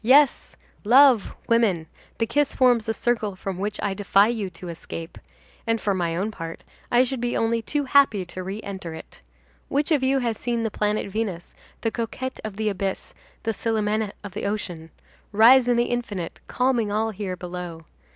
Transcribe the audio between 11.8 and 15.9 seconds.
the coquette of the abyss, the Célimène of the ocean, rise in the